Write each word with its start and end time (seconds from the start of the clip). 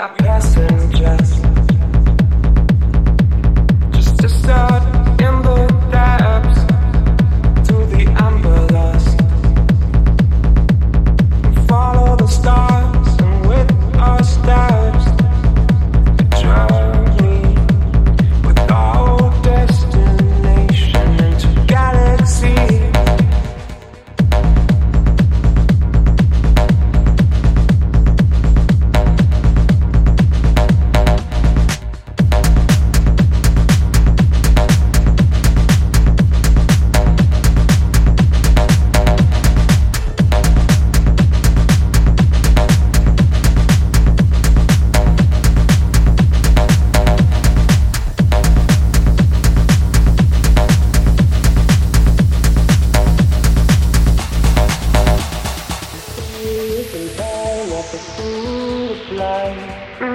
are 0.00 0.14
passengers. 0.14 0.79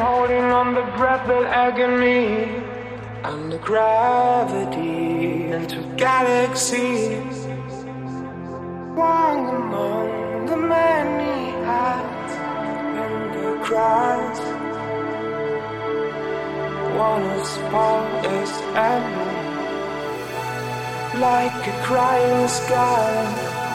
Holding 0.00 0.44
on 0.44 0.74
the 0.74 0.86
breath 0.96 1.28
of 1.28 1.44
agony 1.44 2.44
under 3.22 3.58
gravity 3.58 5.52
into 5.52 5.82
galaxies. 5.98 7.46
One 8.96 9.44
among 9.56 10.46
the 10.46 10.56
many 10.56 11.54
eyes 11.66 12.32
in 13.02 13.12
the 13.36 13.48
crowds. 13.62 14.40
One 16.96 17.24
as 17.40 17.56
far 17.70 18.00
as 18.38 18.50
ever, 18.92 19.30
like 21.20 21.66
a 21.66 21.76
crying 21.84 22.48
sky. 22.48 23.69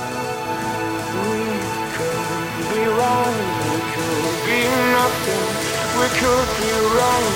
Could 6.09 6.50
be 6.59 6.72
wrong, 6.94 7.34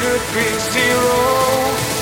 could 0.00 0.24
be 0.34 0.48
zero. 0.72 1.93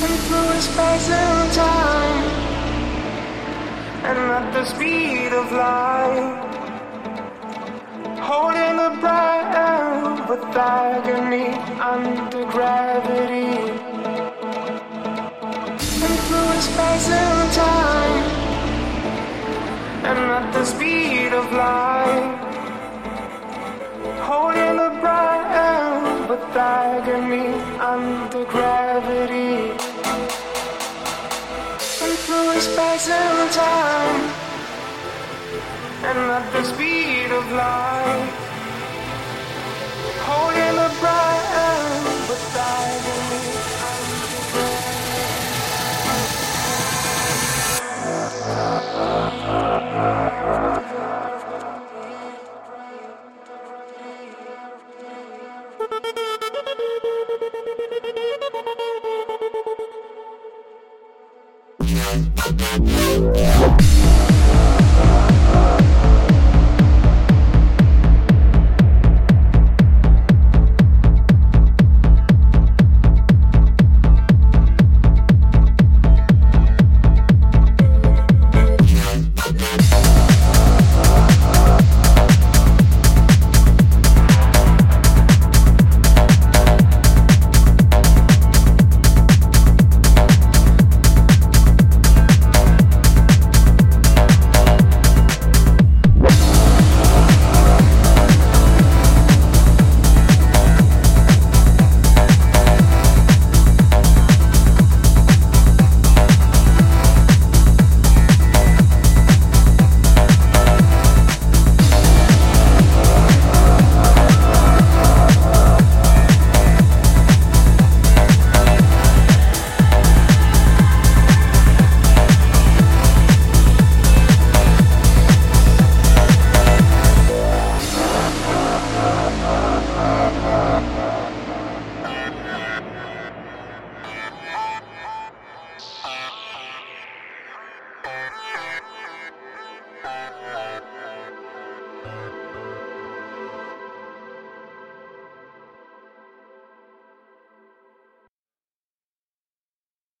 Through 0.00 0.60
space 0.60 1.10
and 1.10 1.52
time, 1.52 2.24
and 4.08 4.18
at 4.38 4.52
the 4.54 4.64
speed 4.64 5.32
of 5.32 5.52
light, 5.52 6.38
holding 8.18 8.76
the 8.82 8.96
breath 9.00 10.28
with 10.28 10.42
agony 10.56 11.48
under 11.92 12.44
gravity. 12.46 13.52
And 16.06 16.16
through 16.26 16.54
space 16.70 17.08
and 17.10 17.52
time, 17.52 18.24
and 20.08 20.18
at 20.38 20.52
the 20.54 20.64
speed 20.64 21.32
of 21.34 21.52
light, 21.52 22.38
holding 24.22 24.76
the 24.76 24.90
breath 25.02 26.30
with 26.30 26.56
agony 26.56 27.48
under 27.78 28.44
gravity. 28.46 29.39
space 32.80 33.10
and 33.10 33.52
time, 33.52 34.22
and 36.08 36.18
at 36.38 36.46
the 36.52 36.64
speed 36.64 37.30
of 37.30 37.44
light, 37.52 38.30
holding 40.28 40.74
the 40.82 40.90
bright 41.00 41.46
and 41.68 41.92
the 42.30 42.38
Yeah. 61.90 62.20